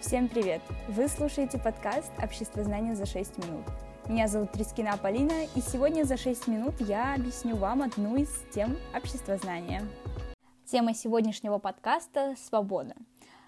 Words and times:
Всем 0.00 0.28
привет! 0.28 0.62
Вы 0.86 1.08
слушаете 1.08 1.58
подкаст 1.58 2.12
«Общество 2.22 2.62
знания 2.62 2.94
за 2.94 3.04
6 3.04 3.38
минут». 3.38 3.66
Меня 4.06 4.28
зовут 4.28 4.52
Трискина 4.52 4.96
Полина, 4.96 5.44
и 5.56 5.60
сегодня 5.60 6.04
за 6.04 6.16
6 6.16 6.46
минут 6.46 6.74
я 6.78 7.14
объясню 7.14 7.56
вам 7.56 7.82
одну 7.82 8.14
из 8.14 8.28
тем 8.54 8.76
общества 8.94 9.36
знания. 9.38 9.82
Тема 10.66 10.94
сегодняшнего 10.94 11.58
подкаста– 11.58 12.36
свобода. 12.48 12.94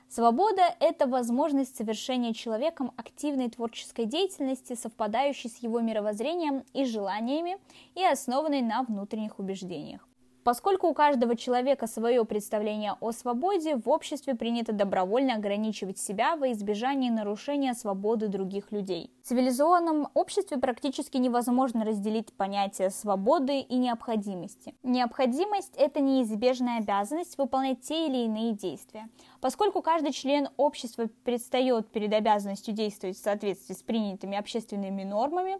Свобода– 0.08 0.62
это 0.80 1.06
возможность 1.06 1.76
совершения 1.76 2.34
человеком 2.34 2.92
активной 2.96 3.48
творческой 3.48 4.06
деятельности, 4.06 4.74
совпадающей 4.74 5.48
с 5.48 5.58
его 5.58 5.80
мировоззрением 5.80 6.64
и 6.72 6.84
желаниями 6.84 7.58
и 7.94 8.04
основанной 8.04 8.60
на 8.60 8.82
внутренних 8.82 9.38
убеждениях. 9.38 10.09
Поскольку 10.42 10.88
у 10.88 10.94
каждого 10.94 11.36
человека 11.36 11.86
свое 11.86 12.24
представление 12.24 12.94
о 13.00 13.12
свободе, 13.12 13.76
в 13.76 13.88
обществе 13.90 14.34
принято 14.34 14.72
добровольно 14.72 15.34
ограничивать 15.34 15.98
себя 15.98 16.36
во 16.36 16.50
избежание 16.52 17.12
нарушения 17.12 17.74
свободы 17.74 18.28
других 18.28 18.72
людей. 18.72 19.10
В 19.22 19.28
цивилизованном 19.28 20.08
обществе 20.14 20.56
практически 20.56 21.18
невозможно 21.18 21.84
разделить 21.84 22.32
понятия 22.32 22.90
свободы 22.90 23.60
и 23.60 23.76
необходимости. 23.76 24.74
Необходимость– 24.82 25.74
это 25.76 26.00
неизбежная 26.00 26.78
обязанность 26.78 27.36
выполнять 27.36 27.82
те 27.82 28.06
или 28.06 28.24
иные 28.24 28.52
действия. 28.52 29.08
Поскольку 29.40 29.82
каждый 29.82 30.12
член 30.12 30.48
общества 30.56 31.08
предстает 31.24 31.88
перед 31.88 32.12
обязанностью 32.14 32.72
действовать 32.72 33.18
в 33.18 33.22
соответствии 33.22 33.74
с 33.74 33.82
принятыми 33.82 34.38
общественными 34.38 35.04
нормами, 35.04 35.58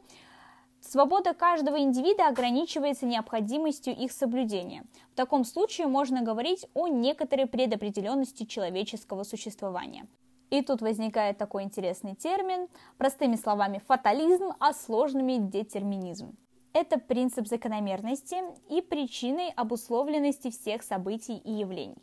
Свобода 0.81 1.35
каждого 1.35 1.79
индивида 1.79 2.29
ограничивается 2.29 3.07
необходимостью 3.07 3.95
их 3.95 4.13
соблюдения. 4.13 4.85
В 5.13 5.17
таком 5.17 5.45
случае 5.45 5.87
можно 5.87 6.23
говорить 6.23 6.67
о 6.75 6.89
некоторой 6.89 7.47
предопределенности 7.47 8.45
человеческого 8.45 9.23
существования. 9.23 10.07
И 10.51 10.63
тут 10.63 10.81
возникает 10.81 11.39
такой 11.39 11.63
интересный 11.63 12.17
термин, 12.17 12.67
простыми 12.99 13.37
словами 13.37 13.81
фатализм, 13.87 14.53
а 14.59 14.73
сложными 14.73 15.37
детерминизм. 15.39 16.37
Это 16.73 16.99
принцип 16.99 17.47
закономерности 17.47 18.37
и 18.69 18.81
причиной 18.81 19.51
обусловленности 19.51 20.51
всех 20.51 20.83
событий 20.83 21.37
и 21.37 21.53
явлений. 21.53 21.97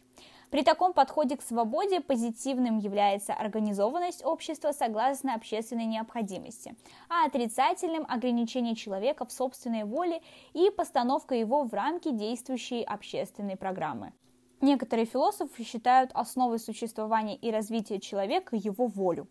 При 0.50 0.64
таком 0.64 0.94
подходе 0.94 1.36
к 1.36 1.42
свободе 1.42 2.00
позитивным 2.00 2.78
является 2.78 3.34
организованность 3.34 4.24
общества 4.24 4.72
согласно 4.72 5.34
общественной 5.34 5.86
необходимости, 5.86 6.76
а 7.10 7.26
отрицательным– 7.26 8.06
ограничение 8.10 8.76
человека 8.76 9.26
в 9.26 9.32
собственной 9.32 9.84
воле 9.84 10.22
и 10.54 10.70
постановка 10.70 11.36
его 11.36 11.64
в 11.64 11.74
рамки 11.74 12.12
действующей 12.12 12.82
общественной 12.84 13.58
программы. 13.58 14.14
Некоторые 14.62 15.06
философы 15.06 15.64
считают 15.64 16.12
основой 16.14 16.60
существования 16.60 17.36
и 17.36 17.52
развития 17.52 18.00
человека 18.00 18.56
его 18.56 18.88
волю. 18.88 19.28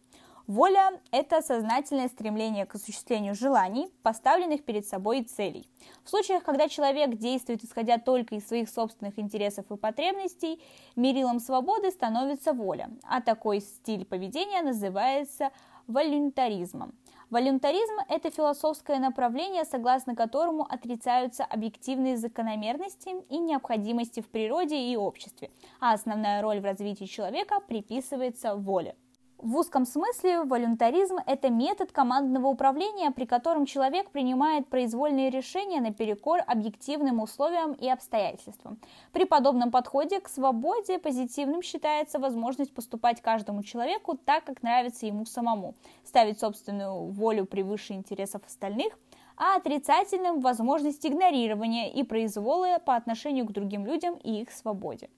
Воля– 0.46 1.00
это 1.10 1.42
сознательное 1.42 2.06
стремление 2.06 2.66
к 2.66 2.76
осуществлению 2.76 3.34
желаний, 3.34 3.88
поставленных 4.04 4.64
перед 4.64 4.86
собой 4.86 5.24
целей. 5.24 5.68
В 6.04 6.10
случаях, 6.10 6.44
когда 6.44 6.68
человек 6.68 7.16
действует 7.16 7.64
исходя 7.64 7.98
только 7.98 8.36
из 8.36 8.46
своих 8.46 8.68
собственных 8.68 9.18
интересов 9.18 9.66
и 9.72 9.76
потребностей, 9.76 10.62
мерилом 10.94 11.40
свободы 11.40 11.90
становится 11.90 12.52
воля, 12.52 12.90
а 13.02 13.20
такой 13.20 13.60
стиль 13.60 14.04
поведения 14.04 14.62
называется 14.62 15.50
волюнтаризмом. 15.88 16.94
Волюнтаризм– 17.28 17.94
это 18.08 18.30
философское 18.30 19.00
направление, 19.00 19.64
согласно 19.64 20.14
которому 20.14 20.62
отрицаются 20.62 21.44
объективные 21.44 22.16
закономерности 22.16 23.16
и 23.30 23.38
необходимости 23.38 24.20
в 24.20 24.28
природе 24.28 24.78
и 24.78 24.96
обществе, 24.96 25.50
а 25.80 25.92
основная 25.92 26.40
роль 26.40 26.60
в 26.60 26.64
развитии 26.64 27.06
человека 27.06 27.58
приписывается 27.58 28.54
воле. 28.54 28.94
В 29.46 29.58
узком 29.58 29.86
смысле 29.86 30.42
волюнтаризм– 30.42 31.18
это 31.26 31.50
метод 31.50 31.92
командного 31.92 32.48
управления, 32.48 33.12
при 33.12 33.26
котором 33.26 33.64
человек 33.64 34.10
принимает 34.10 34.66
произвольные 34.66 35.30
решения 35.30 35.80
наперекор 35.80 36.40
объективным 36.44 37.20
условиям 37.20 37.72
и 37.74 37.88
обстоятельствам. 37.88 38.80
При 39.12 39.24
подобном 39.24 39.70
подходе 39.70 40.18
к 40.18 40.28
свободе 40.28 40.98
позитивным 40.98 41.62
считается 41.62 42.18
возможность 42.18 42.74
поступать 42.74 43.20
каждому 43.20 43.62
человеку 43.62 44.16
так, 44.16 44.42
как 44.42 44.64
нравится 44.64 45.06
ему 45.06 45.24
самому, 45.26 45.76
ставить 46.04 46.40
собственную 46.40 47.04
волю 47.12 47.46
превыше 47.46 47.92
интересов 47.92 48.42
остальных, 48.44 48.98
а 49.36 49.54
отрицательным– 49.54 50.40
возможность 50.40 51.06
игнорирования 51.06 51.88
и 51.88 52.02
произвола 52.02 52.80
по 52.84 52.96
отношению 52.96 53.46
к 53.46 53.52
другим 53.52 53.86
людям 53.86 54.16
и 54.24 54.40
их 54.40 54.50
свободе. 54.50 55.08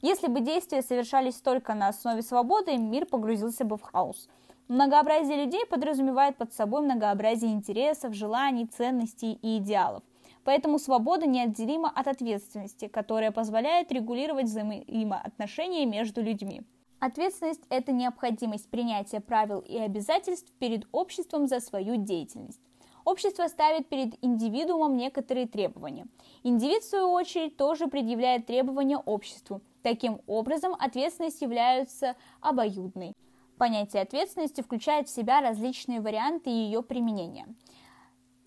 Если 0.00 0.28
бы 0.28 0.40
действия 0.40 0.82
совершались 0.82 1.40
только 1.40 1.74
на 1.74 1.88
основе 1.88 2.22
свободы, 2.22 2.76
мир 2.76 3.06
погрузился 3.06 3.64
бы 3.64 3.76
в 3.76 3.82
хаос. 3.82 4.28
Многообразие 4.68 5.44
людей 5.44 5.66
подразумевает 5.66 6.36
под 6.36 6.52
собой 6.52 6.82
многообразие 6.82 7.52
интересов, 7.52 8.14
желаний, 8.14 8.66
ценностей 8.66 9.38
и 9.42 9.58
идеалов. 9.58 10.02
Поэтому 10.44 10.78
свобода 10.78 11.26
неотделима 11.26 11.90
от 11.94 12.06
ответственности, 12.06 12.86
которая 12.86 13.32
позволяет 13.32 13.90
регулировать 13.90 14.46
взаимоотношения 14.46 15.84
между 15.84 16.22
людьми. 16.22 16.62
Ответственность– 17.00 17.62
это 17.68 17.92
необходимость 17.92 18.68
принятия 18.70 19.20
правил 19.20 19.60
и 19.60 19.78
обязательств 19.78 20.52
перед 20.58 20.86
обществом 20.92 21.48
за 21.48 21.60
свою 21.60 21.96
деятельность. 21.96 22.60
Общество 23.04 23.46
ставит 23.48 23.88
перед 23.88 24.22
индивидуумом 24.22 24.96
некоторые 24.96 25.46
требования. 25.46 26.06
Индивид, 26.42 26.82
в 26.82 26.88
свою 26.88 27.10
очередь, 27.10 27.56
тоже 27.56 27.86
предъявляет 27.86 28.46
требования 28.46 28.98
обществу, 28.98 29.62
Таким 29.88 30.20
образом, 30.26 30.74
ответственность 30.78 31.40
является 31.40 32.14
обоюдной. 32.42 33.14
Понятие 33.56 34.02
ответственности 34.02 34.60
включает 34.60 35.08
в 35.08 35.10
себя 35.10 35.40
различные 35.40 36.02
варианты 36.02 36.50
ее 36.50 36.82
применения. 36.82 37.46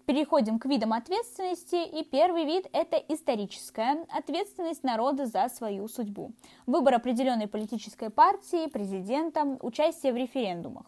Переходим 0.05 0.59
к 0.59 0.67
видам 0.67 0.93
ответственности, 0.93 1.83
и 1.83 2.03
первый 2.03 2.45
вид– 2.45 2.67
это 2.73 2.97
историческая 2.97 4.05
ответственность 4.15 4.83
народа 4.83 5.25
за 5.25 5.49
свою 5.49 5.87
судьбу. 5.87 6.31
Выбор 6.67 6.93
определенной 6.93 7.47
политической 7.47 8.11
партии, 8.11 8.69
президента, 8.69 9.57
участие 9.61 10.13
в 10.13 10.17
референдумах. 10.17 10.85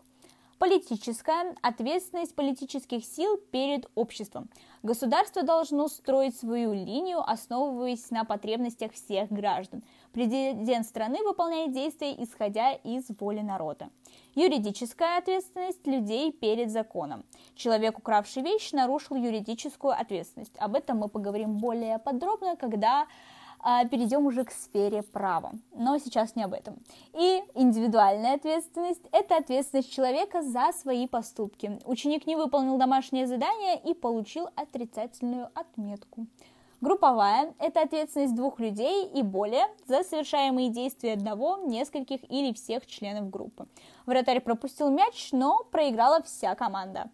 Политическая 0.63 1.53
ответственность 1.61 2.35
политических 2.35 3.03
сил 3.03 3.35
перед 3.51 3.91
обществом. 3.95 4.49
Государство 4.81 5.43
должно 5.43 5.89
строить 5.89 6.37
свою 6.37 6.71
линию, 6.71 7.19
основываясь 7.19 8.09
на 8.11 8.23
потребностях 8.23 8.93
всех 8.93 9.29
граждан. 9.29 9.83
Президент 10.13 10.85
страны 10.85 11.21
выполняет 11.21 11.73
действия, 11.73 12.15
исходя 12.23 12.71
из 12.71 13.03
воли 13.19 13.41
народа. 13.41 13.89
Юридическая 14.35 15.17
ответственность 15.17 15.85
людей 15.85 16.31
перед 16.31 16.71
законом. 16.71 17.25
Человек, 17.55 17.97
укравший 17.97 18.41
вещь, 18.41 18.71
нарушил 18.71 19.17
юридическую 19.17 19.91
ответственность. 19.91 20.55
Об 20.59 20.75
этом 20.75 20.99
мы 20.99 21.09
поговорим 21.09 21.57
более 21.57 21.99
подробно, 21.99 22.55
когда 22.55 23.07
перейдем 23.89 24.25
уже 24.25 24.43
к 24.43 24.51
сфере 24.51 25.03
права. 25.03 25.53
Но 25.73 25.97
сейчас 25.97 26.35
не 26.35 26.43
об 26.43 26.53
этом. 26.53 26.75
И 27.13 27.41
индивидуальная 27.55 28.35
ответственность– 28.35 29.01
это 29.11 29.37
ответственность 29.37 29.91
человека 29.91 30.41
за 30.41 30.71
свои 30.73 31.07
поступки. 31.07 31.79
Ученик 31.85 32.27
не 32.27 32.35
выполнил 32.35 32.77
домашнее 32.77 33.27
задание 33.27 33.79
и 33.79 33.93
получил 33.93 34.49
отрицательную 34.55 35.49
отметку. 35.53 36.27
Групповая– 36.81 37.53
это 37.59 37.81
ответственность 37.81 38.35
двух 38.35 38.59
людей 38.59 39.07
и 39.07 39.21
более 39.21 39.67
за 39.87 40.03
совершаемые 40.03 40.67
действия 40.67 41.13
одного, 41.13 41.55
нескольких 41.65 42.29
или 42.29 42.53
всех 42.53 42.85
членов 42.85 43.29
группы. 43.29 43.67
Вратарь 44.05 44.41
пропустил 44.41 44.89
мяч, 44.89 45.29
но 45.31 45.63
проиграла 45.71 46.21
вся 46.23 46.55
команда. 46.55 47.09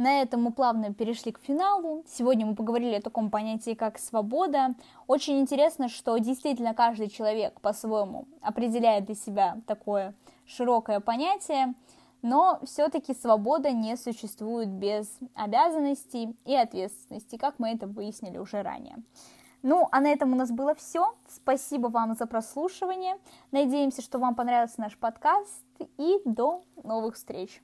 На 0.00 0.22
этом 0.22 0.44
мы 0.44 0.50
плавно 0.50 0.94
перешли 0.94 1.30
к 1.30 1.40
финалу. 1.40 2.04
Сегодня 2.08 2.46
мы 2.46 2.54
поговорили 2.54 2.94
о 2.94 3.02
таком 3.02 3.28
понятии, 3.28 3.74
как 3.74 3.98
свобода. 3.98 4.70
Очень 5.06 5.40
интересно, 5.40 5.90
что 5.90 6.16
действительно 6.16 6.72
каждый 6.72 7.10
человек 7.10 7.60
по-своему 7.60 8.26
определяет 8.40 9.04
для 9.04 9.14
себя 9.14 9.58
такое 9.66 10.14
широкое 10.46 11.00
понятие, 11.00 11.74
но 12.22 12.60
все-таки 12.64 13.12
свобода 13.12 13.72
не 13.72 13.94
существует 13.98 14.70
без 14.70 15.18
обязанностей 15.34 16.34
и 16.46 16.54
ответственности, 16.54 17.36
как 17.36 17.58
мы 17.58 17.72
это 17.74 17.86
выяснили 17.86 18.38
уже 18.38 18.62
ранее. 18.62 18.96
Ну, 19.60 19.86
а 19.92 20.00
на 20.00 20.06
этом 20.06 20.32
у 20.32 20.34
нас 20.34 20.50
было 20.50 20.74
все. 20.74 21.14
Спасибо 21.28 21.88
вам 21.88 22.14
за 22.14 22.24
прослушивание. 22.24 23.18
Надеемся, 23.52 24.00
что 24.00 24.18
вам 24.18 24.34
понравился 24.34 24.80
наш 24.80 24.96
подкаст 24.96 25.62
и 25.98 26.22
до 26.24 26.62
новых 26.82 27.16
встреч. 27.16 27.60